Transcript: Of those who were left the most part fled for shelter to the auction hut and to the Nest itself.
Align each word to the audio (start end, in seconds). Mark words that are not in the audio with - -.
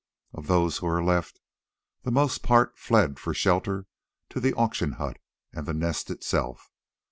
Of 0.33 0.47
those 0.47 0.77
who 0.79 0.87
were 0.87 1.03
left 1.03 1.39
the 2.01 2.09
most 2.09 2.41
part 2.41 2.75
fled 2.75 3.19
for 3.19 3.35
shelter 3.35 3.85
to 4.29 4.39
the 4.39 4.55
auction 4.55 4.93
hut 4.93 5.19
and 5.53 5.63
to 5.67 5.73
the 5.73 5.77
Nest 5.77 6.09
itself. 6.09 6.71